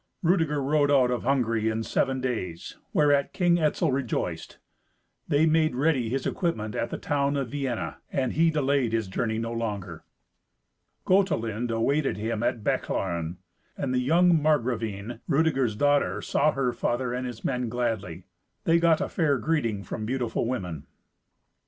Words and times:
Rudeger 0.23 0.63
rode 0.63 0.89
out 0.89 1.11
of 1.11 1.21
Hungary 1.21 1.69
in 1.69 1.83
seven 1.83 2.21
days, 2.21 2.75
whereat 2.91 3.33
King 3.33 3.59
Etzel 3.59 3.91
rejoiced. 3.91 4.57
They 5.27 5.45
made 5.45 5.75
ready 5.75 6.09
his 6.09 6.25
equipment 6.25 6.73
at 6.73 6.89
the 6.89 6.97
town 6.97 7.37
of 7.37 7.51
Vienna, 7.51 7.97
and 8.11 8.33
he 8.33 8.49
delayed 8.49 8.93
his 8.93 9.07
journey 9.07 9.37
no 9.37 9.51
longer. 9.53 10.03
Gotelind 11.05 11.69
awaited 11.69 12.17
him 12.17 12.41
at 12.41 12.63
Bechlaren, 12.63 13.37
and 13.77 13.93
the 13.93 13.99
young 13.99 14.41
Margravine, 14.41 15.19
Rudeger's 15.27 15.75
daughter, 15.75 16.19
saw 16.19 16.51
her 16.51 16.73
father 16.73 17.13
and 17.13 17.27
his 17.27 17.45
men 17.45 17.69
gladly. 17.69 18.23
They 18.63 18.79
got 18.79 19.01
a 19.01 19.07
fair 19.07 19.37
greeting 19.37 19.83
from 19.83 20.07
beautiful 20.07 20.47
women. 20.47 20.87